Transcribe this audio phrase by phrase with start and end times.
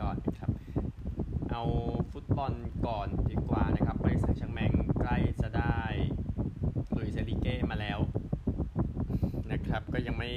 [0.00, 0.50] ก่อนนะครับ
[1.50, 1.62] เอา
[2.12, 2.52] ฟุตบอล
[2.86, 5.80] ก่อนดีกว่านะครับบริษัทแชงแมงใกล้จะได้
[6.96, 7.98] ลุยเซริเก้มาแล้ว
[9.52, 10.30] นะครับก็ยังไม่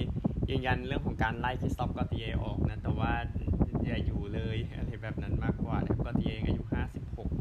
[0.50, 3.12] ยืนยันเรื่องของการไล่คริสตอฟกอติเยออกนะแต่ว่า
[3.86, 6.64] อย่าอยู่เลยอะไรแบบนั้นมากกว่านะครับกอติเยอายุ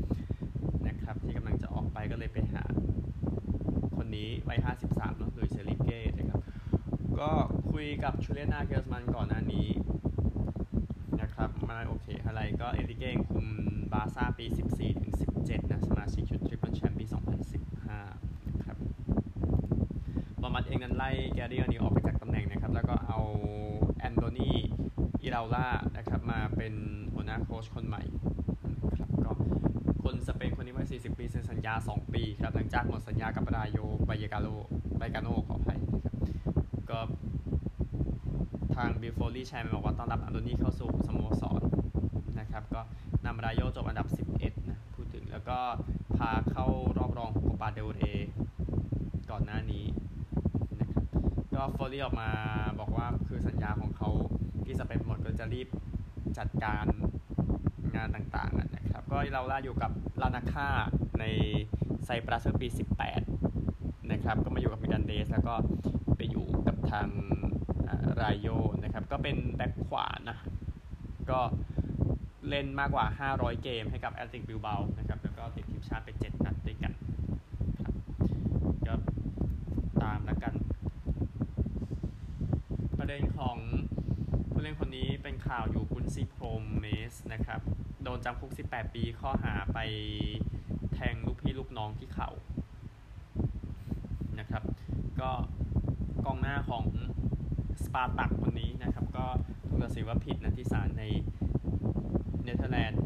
[0.05, 2.65] 56 นะครับ ที่กำลังจะออกไปก็เลยไปหา
[3.97, 6.41] คนนี้วัย 53เนาะลุยเซริเก้นะครับ
[7.21, 7.31] ก็
[7.73, 9.92] คุยกับชูเลนาเกลสมันก่อนหน้านี้น
[11.73, 13.47] มาโอเคอะไรก็เอ็นริเก้คุม
[13.93, 17.05] บาซ่าปี 14ถึง17 นะ สมาชิกชุดทริปเปิลแชมป์ปี
[17.81, 18.77] 2015 นะครับ
[20.41, 23.21] บอร์นมัธเองนั้นไล่แกรี่ โอนีลออกไปจากตำแหน่งนะครับ แล้วก็เอา
[23.99, 24.51] อันโดนี
[25.23, 26.75] อิราโอล่านะครับมาเป็น
[27.15, 28.03] หัวหน้าโค้ชคนใหม่
[28.91, 29.33] นะครับก็
[30.03, 36.15] คนสเปนคนนี้วัย40 ปีเซ็นสัญญา 2 ปีครับ หลังจากหมดสัญญากับรายโยบาเยกาโล บาเยกาโนขออภัยนะครับ
[36.91, 36.99] ก็
[38.77, 41.63] ทางบิลโฟลีย์แชมป์บอกว่าต้อนรับอันโดนีเข้าสู่สโมสร
[42.41, 42.81] นะครับก็
[43.27, 45.59] นำรายโยจบอันดับ 11 นะ พูดถึงแล้วก็
[46.17, 46.67] พาเข้า
[46.99, 48.03] รอบรองโคปาเดลเร
[49.31, 49.85] ก่อนหน้านี้
[50.81, 51.05] นะครับ
[51.55, 52.29] ก็โฟลีย์ออกมา
[52.81, 54.09] บอกว่าคือสัญญาของเขา
[54.65, 55.69] ที่สเปนหมดก็จะรีบ
[56.39, 56.87] จัดการ
[57.97, 59.91] งานต่างๆนะครับ ก็อิราโอล่าอยู่กับ
[60.23, 60.69] ลาร์นาก้า
[61.21, 61.25] ใน
[62.05, 62.69] ไซปรัสปี
[63.39, 65.55] 18 นะครับ ก็มาอยู่กับมิรานเดส แล้วก็
[66.17, 67.09] ไปอยู่กับทาง
[68.23, 68.49] รายโย
[68.85, 70.37] นะครับ ก็เป็นแบ็คขวานะ
[71.31, 71.41] ก็
[72.49, 76.93] เล่นมากกว่า 500 เกมให้กับแอตติกบิลเบานะครับ แล้วก็ติดทีมชาติไป7นัดด้วยกัน
[77.79, 77.95] ครับ
[78.89, 78.95] ก็
[80.03, 80.55] ตามแล้วกัน
[82.99, 83.57] ประเด็นของ
[84.51, 87.61] ผู้เล่นคนนี้เป็นข่าวอยู่ควินซี่ โพรเมสนะครับ
[88.03, 89.79] โดนจำคุก 18 ปีข้อหาไป
[90.95, 92.31] แทงลูกพี่ลูกน้องที่เข่า
[94.39, 94.63] นะครับ
[95.21, 95.31] ก็
[96.25, 96.85] กองหน้าของ
[97.85, 99.27] สปาร์ตักคนนี้นะครับ ก็
[99.67, 101.05] ถูกตัดสินว่าผิดนะที่ศาลใน
[102.45, 103.03] เนเธอร์แลนด์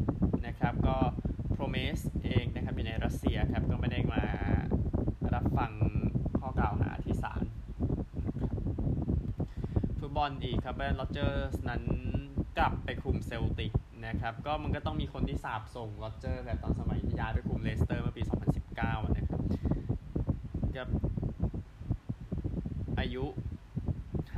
[0.47, 0.97] นะครับ ก็
[1.53, 4.23] โปรเมสเองนะครับอยู่ในรัสเซียครับก็ไม่ได้มา
[5.33, 5.71] รับฟัง
[6.39, 7.43] ข้อกล่าวหาที่ศาล
[9.99, 11.83] ฟุตบอลอีกครับเบรนแดนโรเจอร์สนั้น
[12.57, 13.73] กลับไปคุมเซลติก
[14.05, 18.23] นะครับ ก็มันก็ต้องมีคนที่สาบส่งโรเจอร์แต่ตอนสมัยย้ายไปคุมเลสเตอร์เมื่อปี
[18.69, 20.89] 2019 นะครับ
[22.99, 23.23] อายุ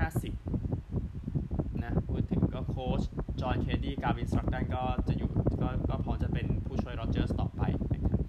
[0.09, 3.02] 50 นะพูดถึงก็โค้ช
[3.42, 5.30] จอห์น เคนเนดี้ กาวินสตรัคคั่นก็จะอยู่
[5.62, 7.62] ก็ก็พร้อมจะเป็นผู้ช่วยโรเจอร์สต่อไป
[7.94, 8.22] นะครับ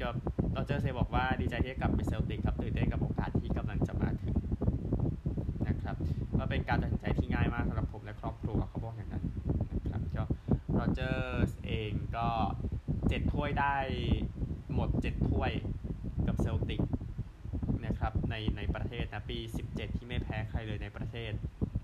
[0.00, 0.08] ก็
[0.52, 4.36] โรเจอร์เซบอกว่าดีใจที่กลับไปเซลติกครับตื่นเต้นกับโอกาสที่กำลังจะมาถึง
[5.68, 5.96] นะครับ
[6.38, 9.24] ก็เป็นการตัดสินใจที่ง่ายมากสำหรับผมและครอบครัวเขาบอกอย่างนั้น
[9.82, 10.24] นะครับก็
[10.72, 12.28] โรเจอร์สเองก็
[13.08, 13.76] เจ็ดถ้วยได้
[14.74, 15.52] หมดเจ็ดถ้วย
[16.26, 16.80] กับเซลติก
[18.30, 19.38] ในในประเทศนะปี
[19.68, 21.32] 17 ที่ไม่แพ้ใครเลยในประเทศ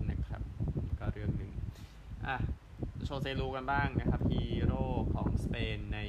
[0.09, 0.41] นะครับ
[0.99, 1.51] ก็เรื่องหนึ่ง
[2.27, 2.37] อะ
[3.03, 4.83] โฆเซลูกันบ้างนะครับฮีโร่
[5.13, 5.99] ของสเปนใน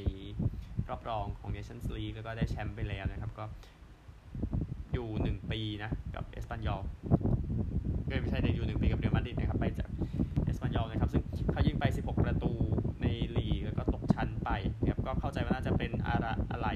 [0.89, 3.45] รอบรองของ Nations League แล้วก็ได้แชมป์ไปแล้วนะครับ ก็
[4.93, 6.83] อยู่ 1 ปีนะ กับเอสปันยอล
[8.09, 9.89] ก็ไม่ใช่ได้อยู่ 1 ปีกับเรอัลมาดริดนะครับ ไปจาก
[10.45, 11.23] เอสปันยอลนะครับ ซึ่ง
[11.53, 12.53] เขายิงไป 16 ประตู
[13.03, 13.07] ใน
[13.37, 16.69] ลีกแล้วก็ตกชั้นไปนะครับก็เข้าใจว่าน่าจะเป็นอะไรอะไร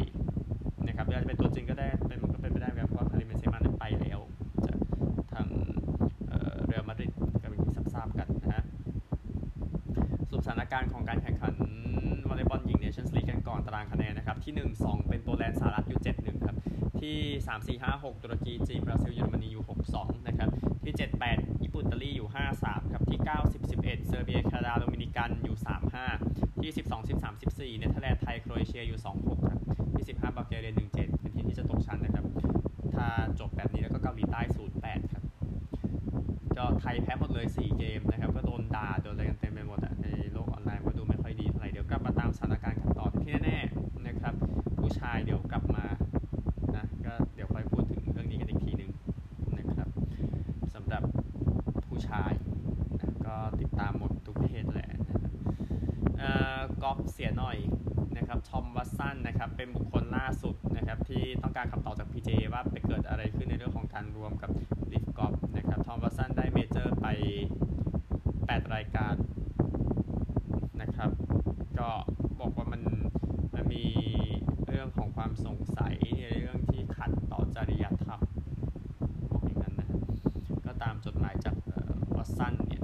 [14.48, 16.56] ที่ 1 2 เป็นโปแลนด์สหรัฐอยู่7 1ครับ
[17.00, 20.50] ที่ 3 4 5 6 ตุรกีจีนบราซิลเยอรมนีอยู่ 6 2นะครับ
[20.84, 29.00] ที่ 7 8 ญี่ปุ่นอิตาลีอยู่ 5 3ครับที่9 10 11 เซอร์เบียแคนาดาโดมินิกันอยู่ 3 5 ที่ 12 13 14 เนเธอร์แลนด์ไทยโครเอเชียอยู่
[29.04, 29.60] 2 6ครับ
[29.94, 32.24] ที่ 15บัลแกเรีย1 7เป็นทีมที่จะตกชั้นนะครับ
[32.94, 33.08] ถ้า
[33.40, 35.22] จบแบบนี้แล้วก็เกาหลีใต้ 0 8 ครับ
[36.56, 39.78] ก็ไทยแพ้หมดเลย 4 เกมนะครับก็โดนด่าโดนอะไรกันเต็มไปหมด
[44.88, 45.86] ผู้ชายเดี๋ยวกลับมา
[46.76, 48.92] นะก็เดี๋ยวค่อยพูดถึงเรื่องนี้กันอีกทีนึง
[49.58, 49.88] นะครับ
[50.74, 51.02] สำหรับ
[51.88, 52.32] ผู้ชาย
[53.00, 55.32] นะก็ติดตามหมดทุกเพจแหละนะครับ
[56.82, 57.56] กอล์ฟเสียหน่อย
[58.16, 64.50] นะครับทอมวัตสันนะครับเป็นบุคคลล่าสุดนะครับที่ต้องการคำตอบจาก PJ ว่าไปเกิดอะไรขึ้นในเรื่องของการรวมกับ
[64.92, 67.06] ลิฟกอล์ฟนะครับทอมวัตสันได้เมเจอร์ไป
[68.18, 69.14] 8 รายการ
[70.80, 71.10] นะครับ
[71.78, 71.88] ก็
[72.40, 72.82] บอกว่ามัน
[73.54, 73.84] มันมี
[74.68, 78.20] เรื่องของ ความสงสัยในเรื่องที่ขัดต่อจริยธรรม
[79.32, 79.88] บอกอย่างนั้นนะ
[80.66, 81.54] ก็ตามจดหมายจาก
[82.16, 82.82] วัตสันเนี่ย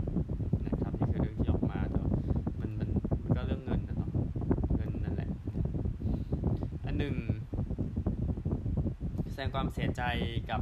[0.66, 2.00] นะครับนี่คือเรื่องที่ออกมาแต่
[2.60, 2.88] มันมัน
[3.22, 4.10] มันก็เรื่องเงินนะเนาะ
[4.76, 5.31] เงินนั่นแหละ
[6.86, 7.14] อันหนึ่ง
[9.31, 10.02] แสดงความเสียใจ
[10.50, 10.60] กับ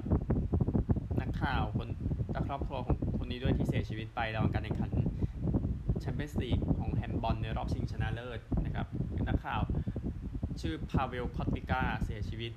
[1.20, 1.88] นักข่าวคน
[2.32, 4.90] และครอบครัวของคนนี้ด้วยที่เสียชีวิตไประหว่างการแข่งขัน
[6.00, 8.86] แชมเปี้ยนส์ลีกของแฮนด์บอลในรอบชิงชนะเลิศนะครับ
[9.28, 9.62] นักข่าว
[10.60, 12.52] ชื่อพาเวลคอตวิก้าเสียชีวิต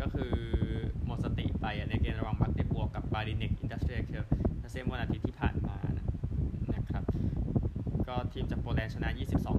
[0.00, 0.34] ก็คือ
[1.04, 4.24] หมดสติไปในเกมระหว่างมักเดบวร์กกับบาร์ลิเนกอินดัสเตรีย เคียลเซ
[4.70, 5.76] เมื่อวันอาทิตย์ที่ผ่านมา
[6.74, 7.04] นะครับ
[8.08, 9.08] ก็ทีมจากโปแลนด์ชนะ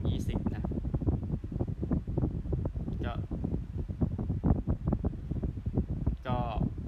[0.02, 0.64] 22-20 นะ
[3.06, 3.14] ก็
[6.28, 6.38] ก็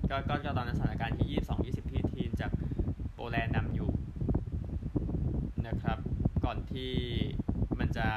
[0.09, 1.43] ก็ก็ตอนนั้นสถานการณ์ที่
[1.83, 2.51] 22-20 ที่ทีมจาก
[3.13, 3.89] โปแลนด์นำอยู่
[5.67, 5.97] นะครับ
[6.43, 6.93] ก่อนที่
[7.79, 8.07] มันจะ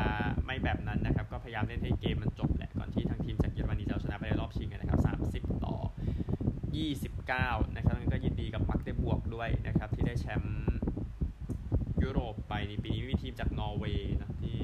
[0.46, 5.00] ไม่แบบนั้นนะครับ ก็พ ยายามเล่นให้เกมมันจบแหละ ก่อนที่ทางทีมจากเยอรมนีจะชนะไปในรอบชิงนะครับ
[5.32, 5.76] 30 ต่อ
[7.36, 10.56] 29 นะครับก็ยินดีกับมักได้บวกด้วยนะครับ ที่ได้แชมป์
[12.02, 14.58] ยุโรปไปในปีนี้มีทีมจากนอร์เวย์นะที่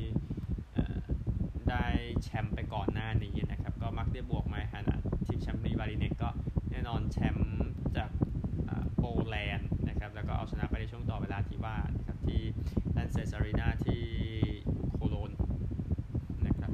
[1.70, 1.86] ได้
[2.22, 4.96] แชมป์ไปก่อนหน้านี้นะครับ ก็มักได้บวกมาฮานะ
[5.26, 6.30] ทีมแชมป์รีบาริเนกก็
[6.70, 7.52] แน่นอนแชมป์
[7.96, 8.10] จาก
[8.96, 12.40] โปแลนด์นะครับ แล้วก็เอาชนะไปในช่วงต่อเวลาที่ว่านะครับที่
[12.92, 14.02] แลนเซสอารีนาที่
[14.92, 15.30] โคโลน
[16.46, 16.70] นะครับ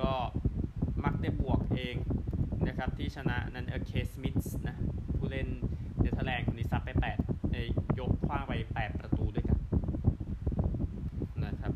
[0.00, 0.12] ก็
[1.02, 1.96] มัก ได้บวกเอง
[2.66, 4.36] นะครับที่ชนะนันเอเคสมิธ
[4.68, 4.76] นะ
[5.16, 5.48] ผู้เล่น
[6.00, 6.90] เนเธอร์แลนด์คนนี้ซัดไป
[7.46, 9.58] 8ยกคว้างไป 8 ประตูด้วยกัน
[11.46, 11.72] นะครับ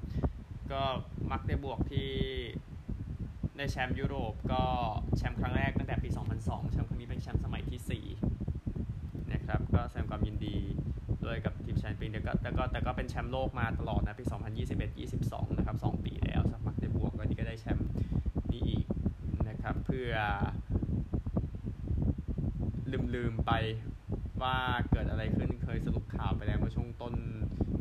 [0.73, 0.83] ก็
[1.31, 2.09] มักได้บวกที่
[3.57, 4.63] ในแชมป์ยุโรปก็
[5.17, 6.09] แชมป์ครั้งแรกตั้งแต่ปี
[6.41, 8.05] 2002 แชมป์ครั้งนี้เป็นแชมป์สมัยที่
[8.67, 10.57] 4 นะครับ ก็แสดงความยินดี
[11.25, 14.25] ด้วยกับทีมแชมป์ปีนี้ก็แต่ก็แต่ก็เป็นแชมป์โลกมาตลอดนะปี
[14.91, 17.89] 2021-22 นะครับ 2 ปีแล้วสมัครได้บวกก็นี่ก็ได้แชมป์
[18.53, 18.85] นี้อีก
[19.95, 20.19] เพื่อ
[23.15, 23.53] ลืมๆไป
[24.43, 24.57] ว่า
[24.91, 27.15] เกิดอะไรขึ้นเคยสรุปข่าวไปแล้วเมื่อช่วงต้น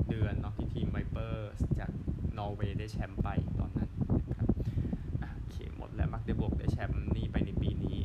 [0.10, 1.92] เดือนเนาะที่ทีมไวเปอร์จาก
[2.38, 3.30] นอร์เวย์ได้แชมป์ไป
[3.60, 4.48] ตอนนั้นนะครับ
[5.38, 7.98] โอเคหมดแล้วมักเดบวร์กได้แชมป์นี่ไปในปีนี้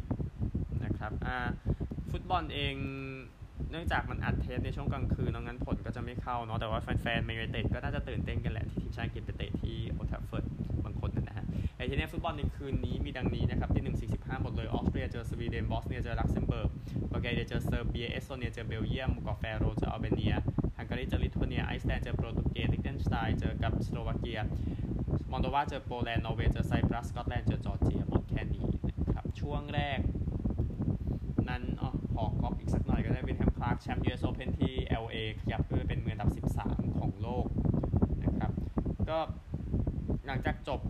[0.84, 1.38] นะครับอ่า
[2.10, 2.74] ฟุตบอลเอง
[3.70, 10.44] เนื่องจากมันอัดเทปในช่วงกลางคืนดังนั้นผลก็จะไม่เข้าเนาะแต่ว่าแฟนๆแมนยูไนเต็ดก็น่าจะตื่นเต้นกันแหละที่ทีมชาติอังกฤษไปเตะที่โอลด์แทรฟฟอร์ด
[11.78, 13.84] นะฮะไอ้ทีนี้ฟุตบอลในคืนนี้มีดังนี้นะครับที่
[14.18, 16.68] 1.45 หมดเลยออสเตรียเจอสวีเดนบอสเนียเจอลักเซมเบิร์ก
[17.10, 20.34] บัลแกเรียเจอเซอร์เบียเอสโตเนียเจอเบลเยียมเกาะแฟโรเจอแอลเบเนีย
[20.78, 24.40] ฮังการีเจอลิทัวเนียไอซ์แลนด์เจอโปรตุเกสลิกเทนสไตน์เจอกับสโลวาเกีย
[25.30, 29.98] มอลโดวาเจอโปแลนด์นอร์เวย์เจอไซปรัสสกอตแลนด์เจอจอร์เจียหมดแค่นี้นะครับช่วงแรก
[31.48, 36.30] นั้นอ๋อขอกอล์ฟอีกสักหน่อยก็ได้วินดัมคลาร์กแชมป์ US Open ที่ LA ขยับขึ้นเป็นมืออันดับ
[36.64, 37.46] 13 ของโลก
[38.24, 38.50] นะครับ
[39.10, 39.18] ก็
[40.26, 40.80] หลังจากจบ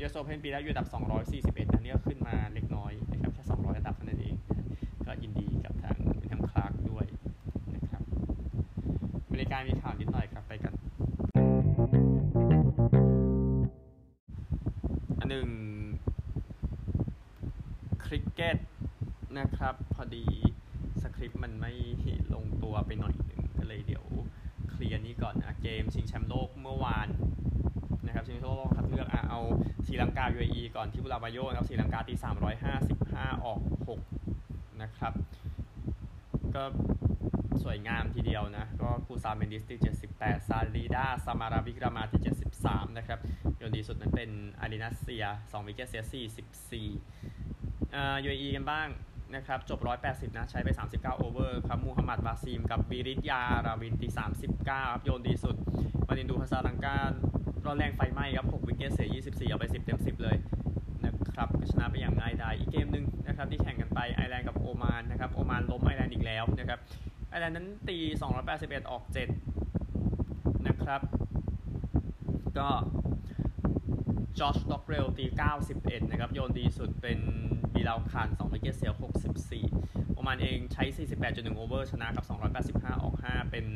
[0.00, 4.36] US Open ปีแล้วอยู่อันดับ 241 อันนี้ก็ขึ้นมาเล็กน้อยนะครับแค่ 200 อันดับเท่านั้นเอง
[5.06, 7.06] ก็ยินดีกับทางวินแฮมคลาร์กด้วย
[7.74, 8.02] นะครับ
[9.26, 10.74] อเมริกามีข่าวนิดหน่อยครับไปกัน
[15.18, 15.48] อันหนึ่ง
[18.04, 18.58] คริกเก็ต
[19.38, 20.26] นะครับ พอดี
[21.02, 21.72] สคริปต์มันไม่
[22.34, 24.04] ลงตัวไปหน่อยหนึ่งก็เลยเดี๋ยว
[24.70, 27.08] เคลียร์นี้ก่อนนะเกมชิงแชมป์โลกเมื่อวาน
[28.28, 29.40] ชิงแชมป์โลกคัดเลือกเอา
[29.86, 32.14] ศรีลังกา UAE กันที่บูลาวาโยนะครับศรีลังกาตี
[32.80, 33.60] 355 ออก
[34.18, 35.12] 6 นะครับ
[36.54, 36.62] ก็
[37.62, 39.80] สวยงามทีเดียวนะ ก็คูซาเมนดิสที่
[40.14, 42.22] 78 ซาลีดาซามาราวิกรามาที่
[42.60, 43.18] 73 นะครับ
[43.56, 44.30] โยนดีสุดนั้นเป็น
[44.60, 46.02] อารินาเซีย2วิกเกตเสีย
[46.90, 48.88] 44อ่า UAE กันบ้าง
[49.34, 49.78] นะครับ จบ
[50.08, 54.08] 180 นะ ใช้ไป 39 โอเวอร์ครับ มูฮัมหมัดบาซีมกับบิริตยา ราวินตี
[54.48, 55.56] 39 ครับ โยนดีสุด
[56.06, 56.98] มานินดูพาซาลังกา
[57.68, 60.36] รอนแรงไฟไหม้ครับ 6 วิกเกตเสีย 24 เอาไป 10 เต็ม 10 เลย
[61.04, 66.80] นะครับชนะไปอย่างง่ายดายอีกเกมหนึ่งนะครับที่แข่งกันไปไอร์แลนด์กับโอมานนะครับโอมานล้มไอร์แลนด์อีกแล้วนะครับ
[67.30, 67.98] ไอร์แลนด์นั้นตี
[68.44, 69.02] 281 ออก
[69.84, 71.00] 7 นะครับ
[72.58, 72.68] ก็
[74.38, 75.26] จอชด็อกเรลตี
[75.68, 77.18] 91 นะครับ โยนดีสุดเป็น
[77.74, 78.92] บิลาลคาน2 wicket เสีย
[79.54, 80.84] 64 โอมานเองใช้
[81.20, 83.66] 48.1 over ชนะกับ 285 ออก 5 เป็น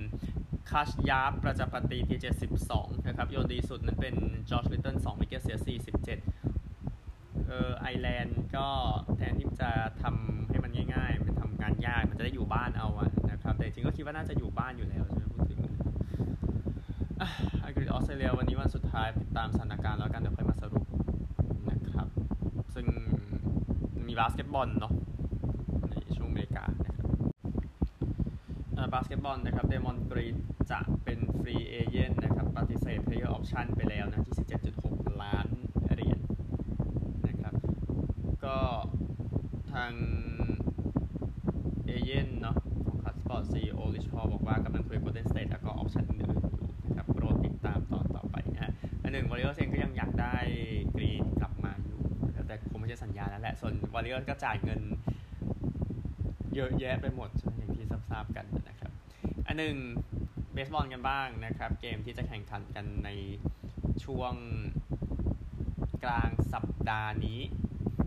[0.70, 2.18] คาชยาประจัปตีที่
[2.62, 4.14] 72นะครับโยนดีสุดนั้นเป็น
[4.50, 6.04] จอชลิตเติ้ล2 wicket เสีย47
[7.46, 8.66] เออไอร์แลนด์ก็
[9.16, 9.70] แทนที่จะ
[10.02, 15.60] ทำให้มันง่าย ๆ มันทำงานยากมันจะได้อยู่บ้านเอาอะนะครับแต่จริงก็คิดว่าน่าจะอยู่บ้านอยู่แล้วใช่ไหมพูดถึง
[17.64, 20.84] อังกฤษออสเตรเลียวันนี้วันสุดท้ายติดตามสถานการณ์แล้วกันเดี๋ยวค่อยมาสรุป
[21.70, 22.08] นะครับ
[22.74, 22.86] ซึ่ง
[24.06, 24.92] มีบาสเกตบอลเนาะ
[25.90, 26.64] ในช่วงอเมริกา
[29.24, 30.36] บอลนะครับเดรมอนด์กรีน
[30.70, 34.36] จะเป็น free agent นะครับปฏิเสธ player option ไปแล้วนะที่
[34.78, 35.46] 17.6 ล้าน
[35.94, 36.20] เหรียญ
[37.28, 37.54] นะครับ
[38.44, 38.58] ก็
[39.72, 39.92] ทาง
[41.86, 50.36] agent เนาะของคลัตช์สปอร์ต CEO ริชพอลบอกว่ากำลังคุยกับ Golden State แล้วก็ option อื่นอยู่นะครับโปรดติดตามตอนต่อไปนะฮะอันหนึ่งวอริเออร์เองก็ยังอยากได้
[50.96, 51.98] กรีนกลับมาอยู่
[52.46, 54.80] แต่คงไม่ใช่สัญญาแล้วแหละ ส่วนวอริเออร์ก็จ่ายเงิน
[56.54, 58.91] เยอะแยะไปหมดอย่างที่ทราบกันนะครับ
[59.46, 59.76] อันหนึ่ง
[60.52, 63.10] เบสบอลกันบ้างนะครับ เกมที่จะแข่งขันกันใน
[64.04, 64.34] ช่วง
[66.04, 67.40] กลางสัปดาห์นี้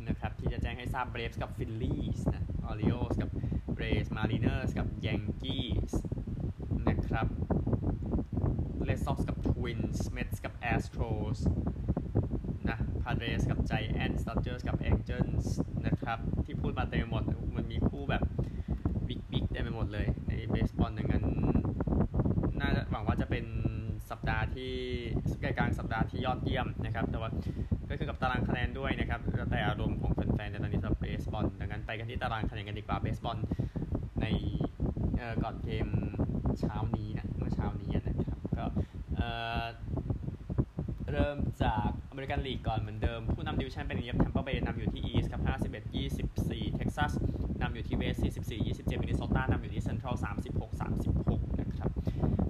[0.07, 3.29] นะครับ ที่จะแจ้งให้ทราบเบรฟส์กับฟิลลี่ส์นะโอริโอลส์กับ
[3.75, 5.93] เรย์สมารีเนอร์สกับยังกี้ส
[6.87, 7.27] นะครับ
[8.83, 11.03] เรดซ็อกส์กับทวินส์เมตส์กับแอสโตร
[11.37, 11.39] ส
[12.69, 15.55] นะพาเดรสกับไจแอนส์ดอจเจอร์สกับแองเจิลส์
[15.85, 17.23] นะครับ ที่พูดมาเต็มหมด
[17.55, 18.23] มันมีคู่แบบ
[19.55, 21.25] เต็มไปหมดเลยในเบสบอลดังนั้น
[22.61, 23.45] น่าจะหวังว่าจะเป็น
[24.09, 24.71] สัปดาห์ที่
[25.41, 27.29] ใกล้กลางสัปดาห์ที่ยอดเยี่ยมนะครับ แต่ว่า
[27.89, 29.19] ก็คือกับตารางคะแนนด้วยนะครับ
[29.51, 33.37] แต่อารมณ์ของแฟนๆในตอนนี้สำหรับเบสบอลดังนั้นไปกันที่ตารางคะแนนกันดีกว่าเบสบอล
[34.21, 34.25] ใน
[35.43, 35.87] ก่อนเกม
[36.59, 38.65] เช้านี้นะเมื่อเช้านี้นะครับก็
[41.11, 45.93] เริ่มจากอเมริกันลีกก่อนเหมือนเดิม ผู้นำดิวิชั่นเป็นเยบแทมเปอร์เบย์นำอยู่ที่ East ครับ 51
[46.23, 47.13] 24 เท็กซัส
[47.61, 50.15] นำอยู่ที่ West 44 27มินนิโซตานำอยู่ที่เซ็นทรัล
[50.63, 50.81] 36
[51.11, 51.89] 36 นะครับ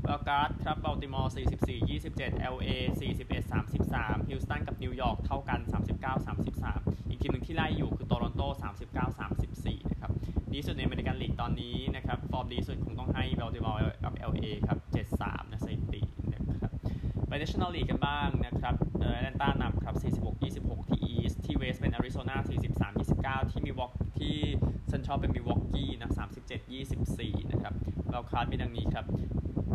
[0.04, 2.70] wild card ครับบัลติมอร์44 27 LA
[3.12, 5.60] 41 33 ฮิวสตันกับนิวยอร์กเท่ากัน
[5.96, 8.42] 39 33 อีกทีมหนึ่งที่ไล่อยู่คือโตรอนโต
[8.96, 10.12] 39 34 นะครับ
[10.54, 14.80] ดีสุดในอเมริกันลีกตอนนี้นะครับ ฟอร์มดีสุดคงต้องให้บัลติมอร์กับ LA ครับ
[15.18, 16.02] 73 นะสถิติ
[16.34, 16.72] นะครับ
[17.28, 22.36] ไป National League กันบ้างนะครับเออแอตแลนตานำครับ 46 26 ที่ East ที่ West เป็น Arizona
[22.74, 24.36] 43 29 ที่มิวอก ที่
[24.90, 26.12] เซนทรัลเป็นมิลวอกีนะ
[26.46, 26.70] 37
[27.02, 27.74] 24 นะครับ
[28.12, 29.06] wild card มีดังนี้ครับ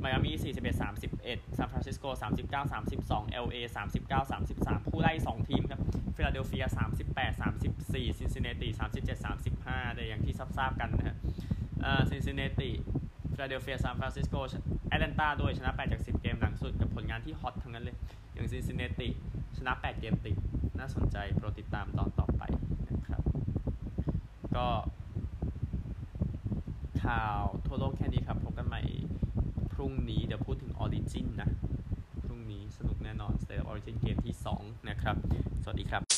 [0.01, 2.05] ไมอามี่41 31ซานฟรานซิสโก
[2.45, 3.59] 39 32 LA
[3.99, 5.81] 39 33 ผู้ไล่ 2 ทีมครับ
[6.17, 6.65] ฟิลาเดลเฟีย
[7.07, 8.69] 38 34ซินซินแนติ
[9.09, 11.17] 37 35แต่อย่างที่ทราบกันนะฮะ
[12.09, 12.71] ซินซินเนติ
[13.33, 14.35] ฟิลาเดลเฟียซานฟรานซิสโก
[14.89, 17.97] แอตแลนตาด้วยชนะ 8 จาก 10 เกมหลังสุดกับผลงานที่ hot ทั้งนั้นเลย
[18.35, 19.09] อย่างซินซินเนติ
[19.57, 20.37] ชนะ 8 เกมติด
[20.79, 22.27] น่าสนใจโปรดติดตามตอนต่อ
[24.61, 24.71] ก็
[27.05, 28.83] ข่าวทั่วโลกแค่นี้ครับ พบกันใหม่
[29.73, 31.51] พรุ่งนี้ เดี๋ยวพูดถึง Origin นะ
[32.25, 35.17] พรุ่งนี้สนุกแน่นอน State of Origin เกมที่ 2 นะครับ
[35.63, 36.10] สวัสดีครับ